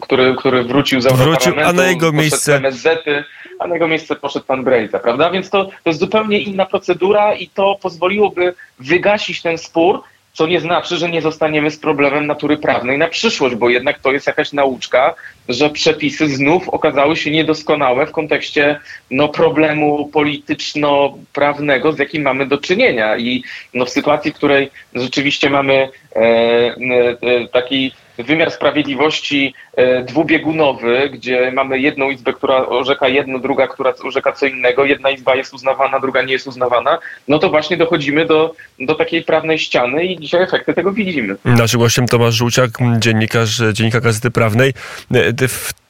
który, 0.00 0.34
który 0.38 0.64
wrócił 0.64 1.00
z 1.00 1.12
Wrócił, 1.12 1.52
a 1.64 1.72
na 1.72 1.86
jego 1.86 2.12
miejsce... 2.12 2.56
MSZ-y, 2.56 3.24
a 3.58 3.66
na 3.66 3.74
jego 3.74 3.88
miejsce 3.88 4.16
poszedł 4.16 4.46
pan 4.46 4.64
Brejza, 4.64 4.98
prawda? 4.98 5.30
Więc 5.30 5.50
to, 5.50 5.64
to 5.64 5.90
jest 5.90 6.00
zupełnie 6.00 6.38
inna 6.38 6.66
procedura 6.66 7.34
i 7.34 7.48
to 7.48 7.78
pozwoliłoby 7.82 8.54
wygasić 8.78 9.42
ten 9.42 9.58
spór, 9.58 10.02
co 10.32 10.46
nie 10.46 10.60
znaczy, 10.60 10.96
że 10.96 11.10
nie 11.10 11.22
zostaniemy 11.22 11.70
z 11.70 11.78
problemem 11.78 12.26
natury 12.26 12.56
prawnej 12.56 12.98
na 12.98 13.08
przyszłość, 13.08 13.54
bo 13.54 13.70
jednak 13.70 13.98
to 13.98 14.12
jest 14.12 14.26
jakaś 14.26 14.52
nauczka, 14.52 15.14
że 15.48 15.70
przepisy 15.70 16.28
znów 16.28 16.68
okazały 16.68 17.16
się 17.16 17.30
niedoskonałe 17.30 18.06
w 18.06 18.12
kontekście 18.12 18.80
no, 19.10 19.28
problemu 19.28 20.08
polityczno-prawnego, 20.12 21.92
z 21.92 21.98
jakim 21.98 22.22
mamy 22.22 22.46
do 22.46 22.58
czynienia. 22.58 23.16
I 23.16 23.44
no, 23.74 23.84
w 23.84 23.90
sytuacji, 23.90 24.32
w 24.32 24.34
której 24.34 24.70
rzeczywiście 24.94 25.50
mamy 25.50 25.88
e, 26.16 26.20
e, 26.20 27.48
taki 27.52 27.92
wymiar 28.22 28.50
sprawiedliwości 28.50 29.54
e, 29.76 30.04
dwubiegunowy, 30.04 31.10
gdzie 31.12 31.52
mamy 31.52 31.78
jedną 31.78 32.10
izbę, 32.10 32.32
która 32.32 32.66
orzeka 32.66 33.08
jedno, 33.08 33.38
druga, 33.38 33.66
która 33.66 33.94
orzeka 34.04 34.32
co 34.32 34.46
innego, 34.46 34.84
jedna 34.84 35.10
izba 35.10 35.34
jest 35.34 35.54
uznawana, 35.54 36.00
druga 36.00 36.22
nie 36.22 36.32
jest 36.32 36.46
uznawana, 36.46 36.98
no 37.28 37.38
to 37.38 37.50
właśnie 37.50 37.76
dochodzimy 37.76 38.26
do, 38.26 38.54
do 38.80 38.94
takiej 38.94 39.22
prawnej 39.22 39.58
ściany 39.58 40.04
i 40.04 40.20
dzisiaj 40.20 40.42
efekty 40.42 40.74
tego 40.74 40.92
widzimy. 40.92 41.36
Naszym 41.44 41.80
gościem 41.80 42.06
Tomasz 42.08 42.34
Żółciak, 42.34 42.70
dziennikarz 42.98 43.62
Dziennika 43.72 44.00
Gazety 44.00 44.30
Prawnej. 44.30 44.72
E, 45.14 45.32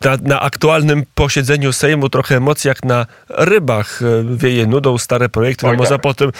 na, 0.05 0.17
na, 0.23 0.41
aktualnym 0.41 1.03
posiedzeniu 1.15 1.73
Sejmu 1.73 2.09
trochę 2.09 2.37
emocji 2.37 2.69
jak 2.69 2.85
na 2.85 3.07
rybach 3.29 4.03
e, 4.03 4.37
wieje 4.37 4.67
nudą 4.67 4.99
stare 4.99 5.29
projekty. 5.29 5.67
No 5.67 5.75
może, 5.75 5.91
tak. 5.91 6.01
potem, 6.01 6.31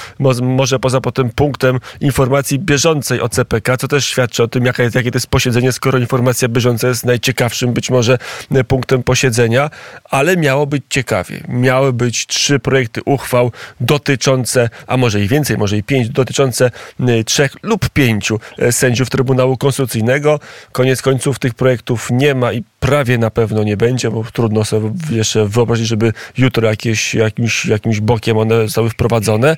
może 0.43 0.79
poza 0.79 1.01
potem 1.01 1.31
punktem 1.31 1.81
informacji 2.01 2.59
bieżącej 2.59 3.21
o 3.21 3.29
CPK, 3.29 3.77
co 3.77 3.89
też 3.89 4.07
świadczy 4.07 4.43
o 4.43 4.49
tym, 4.49 4.65
jaka 4.65 4.83
jest, 4.83 4.95
jakie 4.95 5.11
to 5.11 5.17
jest 5.17 5.27
posiedzenie 5.27 5.73
skoro 5.81 5.99
informacja 5.99 6.49
bieżąca 6.49 6.89
jest 6.89 7.05
najciekawszym 7.07 7.73
być 7.73 7.91
może 7.91 8.19
e, 8.51 8.65
punktem 8.65 9.03
posiedzenia, 9.03 9.71
ale 10.05 10.37
miało 10.37 10.67
być 10.67 10.83
ciekawie. 10.91 11.41
Miały 11.49 11.93
być 11.93 12.27
trzy 12.27 12.59
projekty 12.59 13.01
uchwał 13.05 13.53
dotyczące, 13.81 14.71
a 14.87 14.97
może 14.97 15.21
i 15.21 15.29
więcej, 15.29 15.59
może 15.59 15.77
i 15.77 15.83
pięć, 15.83 16.09
dotyczące 16.09 16.71
e, 17.01 17.25
trzech 17.25 17.53
lub 17.63 17.91
pięciu 17.91 18.41
e, 18.59 18.73
sędziów 18.73 19.11
Trybunału 19.11 19.57
Konstytucyjnego. 19.57 20.41
Koniec 20.73 21.03
końców 21.03 21.39
tych 21.39 21.55
projektów 21.55 22.09
nie 22.11 22.35
ma 22.35 22.53
i 22.53 22.63
prawie 22.81 23.19
na 23.19 23.31
pewno 23.31 23.63
nie 23.63 23.77
będzie, 23.77 24.11
bo 24.11 24.25
trudno 24.33 24.65
sobie 24.65 24.91
jeszcze 25.11 25.47
wyobrazić, 25.47 25.87
żeby 25.87 26.13
jutro 26.39 26.69
jakieś, 26.69 27.15
jakimś, 27.15 27.67
jakimś 27.67 28.01
bokiem 28.01 28.39
one 28.39 28.63
zostały 28.65 28.91
wprowadzone. 28.91 29.57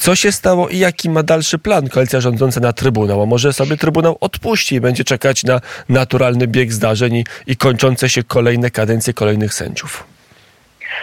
Co 0.00 0.16
się 0.16 0.32
stało 0.32 0.68
i 0.68 0.78
jaki 0.78 1.10
ma 1.10 1.22
dalszy 1.22 1.58
plan 1.58 1.88
koalicja 1.88 2.20
rządząca 2.20 2.60
na 2.60 2.72
Trybunał? 2.72 3.22
A 3.22 3.26
może 3.26 3.52
sobie 3.52 3.76
Trybunał 3.76 4.16
odpuści 4.20 4.74
i 4.74 4.80
będzie 4.80 5.04
czekać 5.04 5.44
na 5.44 5.60
naturalny 5.88 6.46
bieg 6.46 6.72
zdarzeń 6.72 7.16
i, 7.16 7.24
i 7.46 7.56
kończące 7.56 8.08
się 8.08 8.22
kolejne 8.24 8.70
kadencje 8.70 9.12
kolejnych 9.12 9.54
sędziów? 9.54 10.04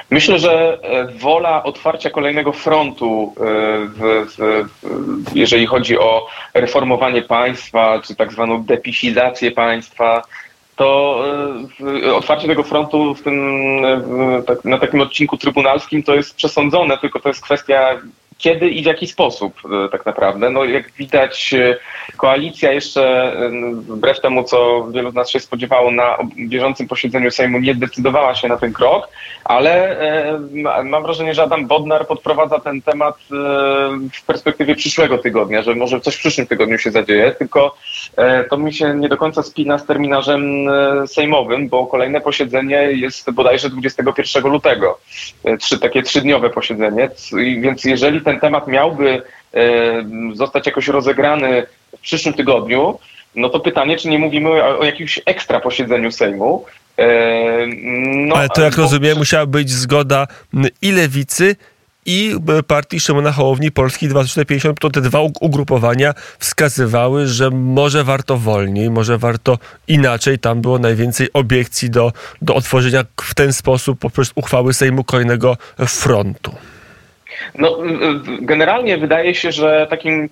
Myślę, 0.10 0.40
że 0.40 0.80
e, 0.84 1.08
wola 1.08 1.64
otwarcia 1.64 2.10
kolejnego 2.10 2.52
frontu, 2.52 3.36
e, 3.38 3.44
w, 3.88 4.26
w, 4.38 5.36
jeżeli 5.36 5.66
chodzi 5.66 5.98
o 5.98 6.28
reformowanie 6.54 7.22
państwa, 7.22 8.02
czy 8.02 8.16
tak 8.16 8.32
zwaną 8.32 8.64
depisizację 8.64 9.52
państwa, 9.52 10.22
to 10.80 11.24
e, 12.06 12.14
otwarcie 12.16 12.48
tego 12.48 12.64
frontu 12.64 13.16
tym, 13.24 13.42
tak, 14.48 14.66
na 14.66 14.78
takim 14.78 15.02
odcinku 15.02 15.38
trybunalskim 15.38 16.04
to 16.04 16.16
jest 16.16 16.36
przesądzone, 16.36 16.98
tylko 16.98 17.20
to 17.20 17.30
jest 17.30 17.42
kwestia 17.42 18.02
kiedy 18.40 18.70
i 18.70 18.84
w 18.84 18.86
jaki 18.86 19.08
sposób 19.08 19.54
e, 19.86 19.90
tak 19.90 20.06
naprawdę. 20.06 20.50
No 20.50 20.66
jak 20.66 20.92
widać 20.92 21.54
e, 21.54 21.78
koalicja 22.18 22.72
jeszcze 22.72 23.34
e, 23.34 23.50
wbrew 23.74 24.22
temu, 24.22 24.44
co 24.44 24.88
wielu 24.92 25.12
z 25.12 25.14
nas 25.14 25.30
się 25.30 25.40
spodziewało 25.40 25.92
na 25.92 26.18
bieżącym 26.38 26.88
posiedzeniu 26.88 27.32
Sejmu 27.32 27.60
nie 27.60 27.74
zdecydowała 27.74 28.36
się 28.36 28.48
na 28.48 28.58
ten 28.58 28.74
krok, 28.74 29.08
ale 29.44 30.00
mam 30.84 31.04
wrażenie, 31.04 31.34
że 31.34 31.44
Adam 31.44 31.68
Bodnar 31.68 32.08
podprowadza 32.08 32.60
ten 32.60 32.82
temat 32.82 33.18
w 34.14 34.26
perspektywie 34.28 34.76
przyszłego 34.76 35.18
tygodnia, 35.18 35.62
że 35.62 35.76
może 35.76 36.02
coś 36.02 36.16
w 36.16 36.20
przyszłym 36.20 36.48
tygodniu 36.48 36.78
się 36.78 36.92
zadzieje, 36.92 37.32
tylko 37.32 37.76
to 38.50 38.58
mi 38.58 38.74
się 38.74 38.94
nie 38.96 39.10
do 39.10 39.18
końca 39.18 39.44
spina 39.44 39.78
z 39.78 39.86
terminarzem 39.86 40.70
sejmowym, 41.08 41.70
bo 41.70 41.88
kolejne 41.88 42.22
posiedzenie 42.22 42.76
jest 42.76 43.32
bodajże 43.32 43.70
21 43.70 44.44
lutego. 44.44 45.00
Trzy, 45.60 45.80
takie 45.80 46.04
trzydniowe 46.04 46.50
posiedzenie, 46.50 47.10
więc 47.62 47.86
jeżeli 47.86 48.22
ten 48.30 48.40
temat 48.40 48.68
miałby 48.68 49.22
e, 49.54 49.62
zostać 50.34 50.66
jakoś 50.66 50.88
rozegrany 50.88 51.66
w 51.98 52.02
przyszłym 52.02 52.34
tygodniu, 52.34 53.00
no 53.36 53.50
to 53.50 53.60
pytanie, 53.60 53.98
czy 53.98 54.10
nie 54.10 54.20
mówimy 54.20 54.50
o, 54.50 54.80
o 54.80 54.84
jakimś 54.84 55.20
ekstra 55.26 55.60
posiedzeniu 55.60 56.12
Sejmu. 56.12 56.66
E, 56.98 57.08
no, 58.28 58.36
Ale 58.36 58.50
to 58.50 58.62
jak 58.62 58.76
bo... 58.76 58.82
rozumiem, 58.82 59.18
musiała 59.18 59.46
być 59.46 59.70
zgoda 59.70 60.28
i 60.82 60.92
lewicy, 60.92 61.56
i 62.06 62.36
partii 62.68 63.00
Szymona 63.00 63.32
Hołowni 63.32 63.72
Polski 63.72 64.08
2450, 64.08 64.80
to 64.80 64.90
te 64.90 65.02
dwa 65.02 65.20
ugrupowania 65.42 66.14
wskazywały, 66.40 67.28
że 67.28 67.50
może 67.50 68.04
warto 68.04 68.38
wolniej, 68.38 68.90
może 68.90 69.18
warto 69.18 69.58
inaczej. 69.88 70.40
Tam 70.40 70.62
było 70.62 70.80
najwięcej 70.80 71.28
obiekcji 71.34 71.90
do, 71.90 72.12
do 72.42 72.56
otworzenia 72.56 73.04
w 73.22 73.36
ten 73.36 73.54
sposób 73.54 74.00
poprzez 74.00 74.32
uchwały 74.36 74.74
Sejmu 74.74 75.04
kolejnego 75.04 75.58
frontu. 75.88 76.52
No, 77.56 77.78
generalnie 78.42 78.98
wydaje 78.98 79.36
się, 79.36 79.52
że 79.52 79.88
takim 79.90 80.30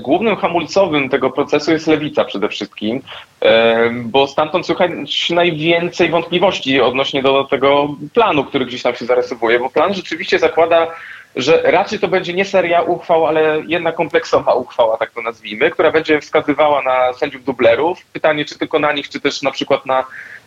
głównym 0.00 0.36
hamulcowym 0.36 1.08
tego 1.08 1.30
procesu 1.30 1.72
jest 1.72 1.86
lewica 1.86 2.24
przede 2.24 2.48
wszystkim, 2.48 3.02
e, 3.40 3.90
bo 3.90 4.26
stamtąd 4.26 4.66
słychać 4.66 4.90
najwięcej 5.30 6.08
wątpliwości 6.08 6.80
odnośnie 6.80 7.22
do 7.22 7.44
tego 7.44 7.88
planu, 8.14 8.44
który 8.44 8.66
gdzieś 8.66 8.82
tam 8.82 8.94
się 8.94 9.06
zarysowuje, 9.06 9.58
bo 9.58 9.70
plan 9.70 9.94
rzeczywiście 9.94 10.38
zakłada 10.38 10.86
że 11.36 11.62
raczej 11.64 11.98
to 11.98 12.08
będzie 12.08 12.32
nie 12.32 12.44
seria 12.44 12.82
uchwał, 12.82 13.26
ale 13.26 13.62
jedna 13.66 13.92
kompleksowa 13.92 14.54
uchwała, 14.54 14.96
tak 14.96 15.10
to 15.10 15.22
nazwijmy, 15.22 15.70
która 15.70 15.90
będzie 15.92 16.20
wskazywała 16.20 16.82
na 16.82 17.12
sędziów 17.12 17.44
dublerów. 17.44 18.04
Pytanie, 18.12 18.44
czy 18.44 18.58
tylko 18.58 18.78
na 18.78 18.92
nich, 18.92 19.08
czy 19.08 19.20
też 19.20 19.42
na 19.42 19.50
przykład 19.50 19.86
na 19.86 20.04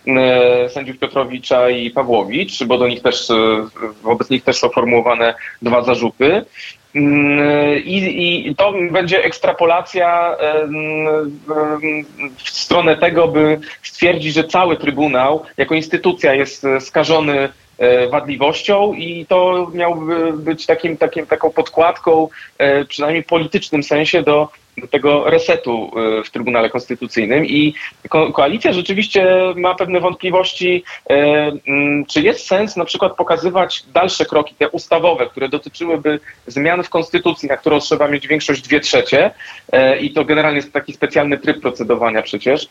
E, 0.07 0.69
sędziów 0.69 0.97
Piotrowicza 0.97 1.69
i 1.69 1.91
Pawłowicz, 1.91 2.63
bo 2.63 2.77
do 2.77 2.87
nich 2.87 3.01
też, 3.01 3.29
e, 3.29 3.35
wobec 4.03 4.29
nich 4.29 4.43
też 4.43 4.57
są 4.57 4.69
formułowane 4.69 5.33
dwa 5.61 5.83
zarzuty. 5.83 6.45
Mm, 6.95 7.83
I, 7.85 8.47
I, 8.49 8.55
to 8.55 8.73
będzie 8.91 9.23
ekstrapolacja 9.23 10.37
e, 10.39 10.67
w 12.37 12.49
stronę 12.49 12.97
tego, 12.97 13.27
by 13.27 13.59
stwierdzić, 13.83 14.33
że 14.33 14.43
cały 14.43 14.77
Trybunał 14.77 15.45
jako 15.57 15.75
instytucja 15.75 16.33
jest 16.33 16.65
skażony 16.79 17.49
wadliwością 18.11 18.93
i 18.93 19.25
to 19.25 19.71
miałby 19.73 20.33
być 20.33 20.65
takim, 20.65 20.97
takim, 20.97 21.25
taką 21.25 21.51
podkładką, 21.51 22.27
przynajmniej 22.87 23.23
politycznym 23.23 23.83
sensie, 23.83 24.21
do 24.21 24.49
do 24.77 24.87
tego 24.87 25.29
resetu 25.29 25.91
w 26.25 26.29
Trybunale 26.29 26.69
Konstytucyjnym 26.69 27.45
i 27.45 27.73
ko 28.09 28.33
koalicja 28.33 28.73
rzeczywiście 28.73 29.37
ma 29.55 29.75
pewne 29.75 29.99
wątpliwości, 29.99 30.83
czy 32.09 32.21
jest 32.21 32.47
sens 32.47 32.77
na 32.77 32.85
przykład 32.85 33.15
pokazywać 33.15 33.83
dalsze 33.93 34.25
kroki, 34.25 34.55
te 34.55 34.69
ustawowe, 34.69 35.25
które 35.27 35.49
dotyczyłyby 35.49 36.19
zmian 36.47 36.83
w 36.83 36.89
Konstytucji, 36.89 37.49
na 37.49 37.57
którą 37.57 37.79
trzeba 37.79 38.07
mieć 38.07 38.27
większość 38.27 38.61
dwie 38.61 38.79
trzecie 38.79 39.31
i 40.01 40.11
to 40.11 40.25
generalnie 40.25 40.57
jest 40.57 40.73
taki 40.73 40.93
specjalny 40.93 41.37
tryb 41.37 41.61
procedowania 41.61 42.21
przecież, 42.21 42.67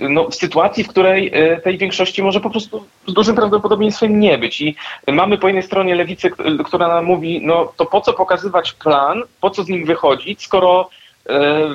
no, 0.00 0.28
w 0.28 0.34
sytuacji, 0.34 0.84
w 0.84 0.88
której 0.88 1.32
tej 1.64 1.78
większości 1.78 2.22
może 2.22 2.40
po 2.40 2.50
prostu 2.50 2.86
z 3.06 3.12
dużym 3.12 3.36
prawdopodobieństwem 3.36 4.20
nie 4.20 4.38
być. 4.38 4.60
I 4.60 4.76
mamy 5.06 5.38
po 5.38 5.48
jednej 5.48 5.62
stronie 5.62 5.94
lewicę, 5.94 6.30
która 6.64 6.88
nam 6.88 7.04
mówi, 7.04 7.40
no 7.42 7.72
to 7.76 7.86
po 7.86 8.00
co 8.00 8.12
pokazywać 8.12 8.72
plan, 8.72 9.22
po 9.40 9.50
co 9.50 9.62
z 9.62 9.68
nim 9.68 9.84
wychodzić, 9.84 10.44
skoro 10.44 10.90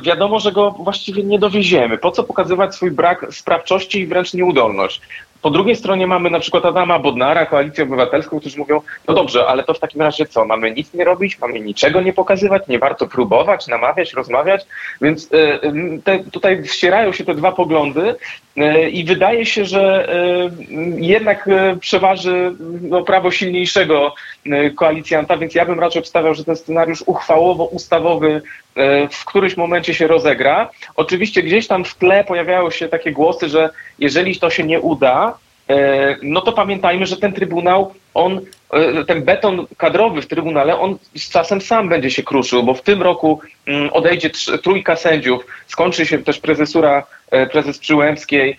wiadomo, 0.01 0.39
że 0.39 0.51
go 0.51 0.71
właściwie 0.71 1.24
nie 1.24 1.39
dowieziemy. 1.39 1.97
Po 1.97 2.12
co 2.12 2.24
pokazywać 2.24 2.75
swój 2.75 2.91
brak 2.91 3.25
sprawczości 3.31 4.00
i 4.00 4.07
wręcz 4.07 4.33
nieudolność? 4.33 5.01
Po 5.45 5.51
drugiej 5.51 5.75
stronie 5.75 6.07
mamy 6.07 6.29
na 6.29 6.39
przykład 6.39 6.65
Adama 6.65 6.99
Bodnara, 6.99 7.45
Koalicję 7.45 7.83
Obywatelską, 7.83 8.39
którzy 8.39 8.57
mówią, 8.57 8.81
no 9.07 9.13
dobrze, 9.13 9.47
ale 9.47 9.63
to 9.63 9.73
w 9.73 9.79
takim 9.79 10.01
razie 10.01 10.25
co, 10.25 10.45
mamy 10.45 10.71
nic 10.71 10.93
nie 10.93 11.03
robić, 11.03 11.39
mamy 11.39 11.59
niczego 11.59 12.01
nie 12.01 12.13
pokazywać, 12.13 12.67
nie 12.67 12.79
warto 12.79 13.07
próbować, 13.07 13.67
namawiać, 13.67 14.13
rozmawiać, 14.13 14.65
więc 15.01 15.29
e, 15.33 15.59
te, 16.03 16.19
tutaj 16.19 16.63
ścierają 16.65 17.11
się 17.11 17.25
te 17.25 17.35
dwa 17.35 17.51
poglądy 17.51 18.15
e, 18.57 18.89
i 18.89 19.03
wydaje 19.03 19.45
się, 19.45 19.65
że 19.65 20.09
e, 20.13 20.49
jednak 20.97 21.49
przeważy 21.79 22.55
no, 22.81 23.03
prawo 23.03 23.31
silniejszego 23.31 24.13
koalicjanta, 24.75 25.37
więc 25.37 25.55
ja 25.55 25.65
bym 25.65 25.79
raczej 25.79 25.99
obstawiał, 25.99 26.35
że 26.35 26.43
ten 26.43 26.55
scenariusz 26.55 27.03
uchwałowo-ustawowy 27.05 28.41
w 29.11 29.25
którymś 29.25 29.57
momencie 29.57 29.93
się 29.93 30.07
rozegra. 30.07 30.69
Oczywiście 30.95 31.43
gdzieś 31.43 31.67
tam 31.67 31.85
w 31.85 31.95
tle 31.95 32.23
pojawiają 32.23 32.69
się 32.69 32.89
takie 32.89 33.11
głosy, 33.11 33.49
że 33.49 33.69
jeżeli 33.99 34.39
to 34.39 34.49
się 34.49 34.63
nie 34.63 34.79
uda, 34.81 35.37
e, 35.69 36.15
no 36.21 36.41
to 36.41 36.51
pamiętajmy, 36.51 37.05
że 37.05 37.17
ten 37.17 37.33
trybunał, 37.33 37.93
on, 38.13 38.41
e, 38.71 39.05
ten 39.05 39.23
beton 39.23 39.67
kadrowy 39.77 40.21
w 40.21 40.27
trybunale, 40.27 40.79
on 40.79 40.97
z 41.15 41.29
czasem 41.29 41.61
sam 41.61 41.89
będzie 41.89 42.11
się 42.11 42.23
kruszył, 42.23 42.63
bo 42.63 42.73
w 42.73 42.81
tym 42.81 43.01
roku 43.01 43.41
mm, 43.67 43.89
odejdzie 43.93 44.29
trójka 44.63 44.95
sędziów, 44.95 45.45
skończy 45.67 46.05
się 46.05 46.17
też 46.17 46.39
prezesura, 46.39 47.03
e, 47.31 47.47
prezes 47.47 47.79
Przyłębskiej, 47.79 48.57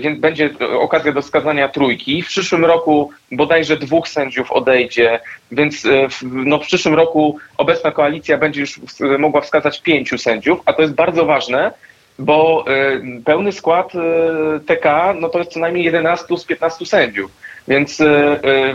więc 0.00 0.20
będzie 0.20 0.50
okazja 0.80 1.12
do 1.12 1.22
skazania 1.22 1.68
trójki. 1.68 2.22
W 2.22 2.26
przyszłym 2.26 2.64
roku 2.64 3.10
bodajże 3.32 3.76
dwóch 3.76 4.08
sędziów 4.08 4.52
odejdzie, 4.52 5.20
więc 5.52 5.82
w, 5.82 6.22
no, 6.22 6.58
w 6.58 6.66
przyszłym 6.66 6.94
roku 6.94 7.38
obecna 7.56 7.90
koalicja 7.90 8.38
będzie 8.38 8.60
już 8.60 8.80
mogła 9.18 9.40
wskazać 9.40 9.82
pięciu 9.82 10.18
sędziów, 10.18 10.60
a 10.64 10.72
to 10.72 10.82
jest 10.82 10.94
bardzo 10.94 11.26
ważne, 11.26 11.72
bo 12.18 12.64
e, 12.66 13.00
pełny 13.24 13.52
skład 13.52 13.92
e, 13.94 14.60
TK 14.60 15.14
no 15.20 15.28
to 15.28 15.38
jest 15.38 15.50
co 15.50 15.60
najmniej 15.60 15.84
11 15.84 16.36
z 16.36 16.44
15 16.44 16.86
sędziów. 16.86 17.30
Więc 17.68 18.02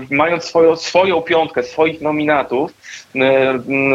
mając 0.10 0.44
swoją, 0.44 0.76
swoją 0.76 1.22
piątkę, 1.22 1.64
swoich 1.64 2.02
nominatów 2.02 2.74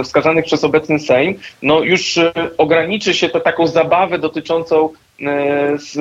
wskazanych 0.04 0.44
przez 0.44 0.64
obecny 0.64 0.98
Sejm, 0.98 1.34
no 1.62 1.82
już 1.82 2.18
ograniczy 2.58 3.14
się 3.14 3.28
to 3.28 3.40
taką 3.40 3.66
zabawę 3.66 4.18
dotyczącą 4.18 4.88
z 5.76 5.96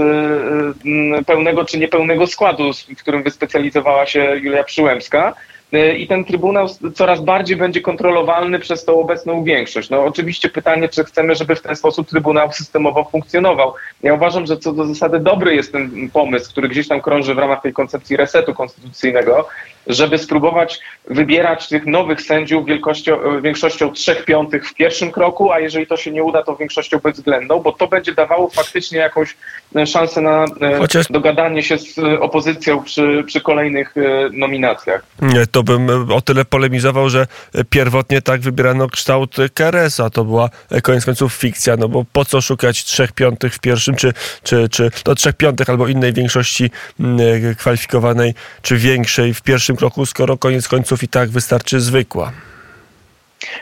pełnego 1.25 1.65
czy 1.65 1.77
niepełnego 1.77 2.27
składu, 2.27 2.71
w 2.73 2.99
którym 3.01 3.23
wyspecjalizowała 3.23 4.05
się 4.05 4.39
Julia 4.41 4.63
Przyłębska. 4.63 5.33
E, 5.73 5.97
I 5.97 6.07
ten 6.07 6.25
Trybunał 6.25 6.67
coraz 6.95 7.21
bardziej 7.21 7.57
będzie 7.57 7.81
kontrolowalny 7.81 8.59
przez 8.59 8.85
tą 8.85 8.99
obecną 8.99 9.43
większość. 9.43 9.89
No 9.89 10.03
oczywiście 10.03 10.49
pytanie, 10.49 10.89
czy 10.89 11.03
chcemy, 11.03 11.35
żeby 11.35 11.55
w 11.55 11.61
ten 11.61 11.75
sposób 11.75 12.09
Trybunał 12.09 12.51
systemowo 12.51 13.03
funkcjonował. 13.03 13.73
Ja 14.03 14.13
uważam, 14.13 14.45
że 14.45 14.57
co 14.57 14.73
do 14.73 14.85
zasady 14.85 15.19
dobry 15.19 15.55
jest 15.55 15.71
ten 15.71 16.09
pomysł, 16.09 16.51
który 16.51 16.69
gdzieś 16.69 16.87
tam 16.87 17.01
krąży 17.01 17.33
w 17.35 17.37
ramach 17.37 17.61
tej 17.61 17.73
koncepcji 17.73 18.17
resetu 18.17 18.53
konstytucyjnego, 18.53 19.47
żeby 19.89 20.17
spróbować 20.17 20.79
wybierać 21.09 21.67
tych 21.67 21.85
nowych 21.85 22.21
sędziów 22.21 22.65
wielkością, 22.65 23.41
większością 23.41 23.91
trzech 23.91 24.25
piątych 24.25 24.69
w 24.69 24.73
pierwszym 24.73 25.11
kroku, 25.11 25.51
a 25.51 25.59
jeżeli 25.59 25.87
to 25.87 25.97
się 25.97 26.11
nie 26.11 26.23
uda, 26.23 26.43
to 26.43 26.55
większością 26.55 26.99
bezwzględną, 26.99 27.59
bo 27.59 27.71
to 27.71 27.87
będzie 27.87 28.13
dawało 28.13 28.49
faktycznie 28.49 28.99
jakąś 28.99 29.35
e, 29.75 29.87
szansę 29.87 30.21
na 30.21 30.45
e, 30.61 30.77
Chociaż... 30.77 31.05
dogadanie 31.09 31.63
się 31.63 31.77
z 31.77 31.99
opozycją 32.19 32.83
przy, 32.83 33.23
przy 33.27 33.41
kolejnych 33.41 33.97
e, 33.97 34.01
nominacjach. 34.33 35.05
To 35.51 35.63
bym 35.63 36.11
o 36.11 36.21
tyle 36.21 36.45
polemizował, 36.45 37.09
że 37.09 37.27
pierwotnie 37.69 38.21
tak 38.21 38.41
wybierano 38.41 38.87
kształt 38.87 39.35
Keresa. 39.53 40.09
To 40.09 40.25
była 40.25 40.49
koniec 40.83 41.05
końców 41.05 41.33
fikcja, 41.33 41.77
no 41.77 41.89
bo 41.89 42.05
po 42.13 42.25
co 42.25 42.41
szukać 42.41 42.83
trzech 42.83 43.11
piątych 43.11 43.53
w 43.53 43.59
pierwszym, 43.59 43.95
czy, 43.95 44.13
czy, 44.43 44.69
czy 44.69 44.91
no 45.07 45.15
trzech 45.15 45.35
piątych 45.35 45.69
albo 45.69 45.87
innej 45.87 46.13
większości 46.13 46.69
kwalifikowanej, 47.57 48.33
czy 48.61 48.77
większej 48.77 49.33
w 49.33 49.41
pierwszym 49.41 49.76
kroku, 49.77 50.05
skoro 50.05 50.37
koniec 50.37 50.67
końców 50.67 51.03
i 51.03 51.07
tak 51.07 51.29
wystarczy 51.29 51.79
zwykła. 51.79 52.31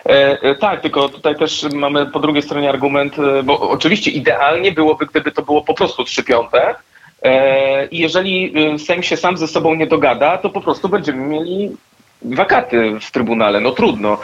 E, 0.06 0.42
e, 0.42 0.56
tak, 0.56 0.82
tylko 0.82 1.10
tutaj 1.10 1.36
też 1.36 1.66
mamy 1.74 2.06
po 2.06 2.20
drugiej 2.20 2.44
stronie 2.44 2.70
argument, 2.70 3.20
e, 3.20 3.44
bo 3.44 3.70
oczywiście 3.70 4.12
idealnie 4.12 4.72
byłoby, 4.72 5.06
gdyby 5.06 5.32
to 5.32 5.42
było 5.42 5.62
po 5.62 5.74
prostu 5.74 6.04
trzy 6.04 6.24
piąte. 6.24 6.76
E, 7.24 7.86
I 7.86 7.98
jeżeli 7.98 8.54
e, 8.74 8.80
Sejm 8.80 9.04
się 9.04 9.18
sam 9.18 9.38
ze 9.38 9.48
sobą 9.48 9.76
nie 9.76 9.88
dogada, 9.88 10.38
to 10.38 10.50
po 10.50 10.62
prostu 10.62 10.90
będziemy 10.90 11.28
mieli 11.28 11.72
wakaty 12.22 13.00
w 13.02 13.12
Trybunale. 13.12 13.60
No 13.60 13.72
trudno. 13.72 14.18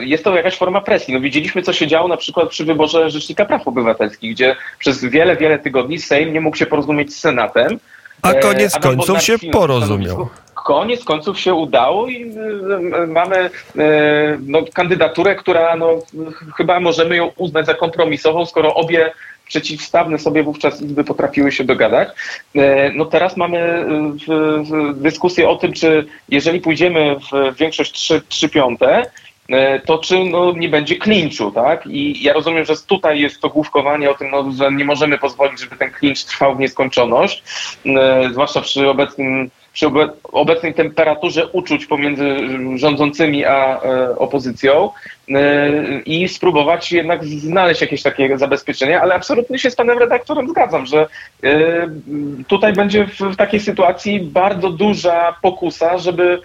Jest 0.00 0.24
to 0.24 0.36
jakaś 0.36 0.56
forma 0.56 0.80
presji. 0.80 1.14
No 1.14 1.20
widzieliśmy, 1.20 1.62
co 1.62 1.72
się 1.72 1.86
działo 1.86 2.08
na 2.08 2.16
przykład 2.16 2.48
przy 2.48 2.64
wyborze 2.64 3.10
Rzecznika 3.10 3.44
Praw 3.44 3.68
Obywatelskich, 3.68 4.32
gdzie 4.32 4.56
przez 4.78 5.04
wiele, 5.04 5.36
wiele 5.36 5.58
tygodni 5.58 5.98
Sejm 5.98 6.32
nie 6.32 6.40
mógł 6.40 6.56
się 6.56 6.66
porozumieć 6.66 7.14
z 7.14 7.20
Senatem. 7.20 7.78
A 8.22 8.34
koniec 8.34 8.76
Adam 8.76 8.96
końców 8.96 9.22
się 9.22 9.38
porozumiał 9.38 10.28
koniec 10.68 11.04
końców 11.04 11.40
się 11.40 11.54
udało 11.54 12.08
i 12.08 12.22
y, 12.22 13.06
mamy 13.06 13.36
y, 13.46 13.50
no, 14.46 14.62
kandydaturę, 14.74 15.34
która 15.34 15.76
no, 15.76 15.98
chyba 16.56 16.80
możemy 16.80 17.16
ją 17.16 17.30
uznać 17.36 17.66
za 17.66 17.74
kompromisową, 17.74 18.46
skoro 18.46 18.74
obie 18.74 19.12
przeciwstawne 19.46 20.18
sobie 20.18 20.42
wówczas 20.42 20.82
izby 20.82 21.04
potrafiły 21.04 21.52
się 21.52 21.64
dogadać. 21.64 22.08
No 22.94 23.04
teraz 23.04 23.36
mamy 23.36 23.86
dyskusję 24.94 25.48
o 25.48 25.56
tym, 25.56 25.72
czy 25.72 26.06
jeżeli 26.28 26.60
pójdziemy 26.60 27.16
w 27.16 27.56
większość 27.56 27.92
3, 27.92 28.22
3 28.28 28.48
piąte, 28.48 29.10
to 29.86 29.98
czy 29.98 30.24
no, 30.24 30.52
nie 30.52 30.68
będzie 30.68 30.96
klinczu, 30.96 31.50
tak? 31.50 31.86
I 31.86 32.22
ja 32.22 32.32
rozumiem, 32.32 32.64
że 32.64 32.74
tutaj 32.86 33.20
jest 33.20 33.40
to 33.40 33.48
główkowanie 33.48 34.10
o 34.10 34.14
tym, 34.14 34.30
no, 34.30 34.52
że 34.52 34.72
nie 34.72 34.84
możemy 34.84 35.18
pozwolić, 35.18 35.60
żeby 35.60 35.76
ten 35.76 35.90
klincz 35.90 36.24
trwał 36.24 36.56
w 36.56 36.60
nieskończoność, 36.60 37.42
zwłaszcza 38.32 38.60
przy 38.60 38.88
obecnym 38.88 39.50
przy 39.78 39.86
obecnej 40.22 40.74
temperaturze 40.74 41.46
uczuć 41.46 41.86
pomiędzy 41.86 42.36
rządzącymi 42.74 43.44
a 43.44 43.80
e, 43.82 44.18
opozycją 44.18 44.90
e, 45.30 45.70
i 46.00 46.28
spróbować 46.28 46.92
jednak 46.92 47.24
znaleźć 47.24 47.80
jakieś 47.80 48.02
takie 48.02 48.38
zabezpieczenie, 48.38 49.00
ale 49.00 49.14
absolutnie 49.14 49.58
się 49.58 49.70
z 49.70 49.76
panem 49.76 49.98
redaktorem 49.98 50.48
zgadzam, 50.48 50.86
że 50.86 51.06
e, 51.44 51.88
tutaj 52.48 52.72
będzie 52.72 53.06
w 53.20 53.36
takiej 53.36 53.60
sytuacji 53.60 54.20
bardzo 54.20 54.70
duża 54.70 55.34
pokusa, 55.42 55.98
żeby 55.98 56.40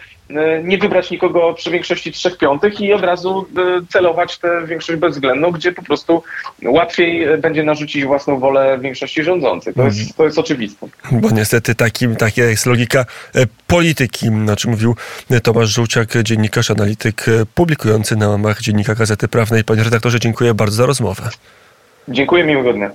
nie 0.63 0.77
wybrać 0.77 1.12
nikogo 1.12 1.53
przy 1.53 1.71
większości 1.71 2.12
trzech 2.12 2.38
piątych 2.38 2.81
i 2.81 2.93
od 2.93 3.01
razu 3.01 3.45
e, 3.57 3.86
celować 3.89 4.38
tę 4.38 4.67
większość 4.67 4.99
bezwzględną, 4.99 5.51
gdzie 5.51 5.71
po 5.71 5.81
prostu 5.81 6.23
łatwiej 6.65 7.38
będzie 7.38 7.63
narzucić 7.63 8.05
własną 8.05 8.39
wolę 8.39 8.79
większości 8.81 9.23
rządzącej. 9.23 9.73
To 9.73 9.83
jest, 9.83 9.97
mhm. 9.97 10.13
to 10.17 10.25
jest 10.25 10.38
oczywiste. 10.38 10.88
Bo 11.12 11.29
niestety 11.29 11.75
takim, 11.75 12.15
taka 12.15 12.41
jest 12.41 12.65
logika 12.65 13.05
e, 13.36 13.45
polityki, 13.67 14.29
o 14.53 14.55
czym 14.55 14.71
mówił 14.71 14.95
Tomasz 15.43 15.69
Żółciak, 15.69 16.23
dziennikarz, 16.23 16.71
analityk 16.71 17.25
publikujący 17.55 18.15
na 18.15 18.29
łamach 18.29 18.62
Dziennika 18.62 18.95
Gazety 18.95 19.27
Prawnej. 19.27 19.63
Panie 19.63 19.83
redaktorze, 19.83 20.19
dziękuję 20.19 20.53
bardzo 20.53 20.75
za 20.75 20.86
rozmowę. 20.86 21.29
Dziękuję, 22.07 22.43
miłego 22.43 22.73
dnia. 22.73 22.91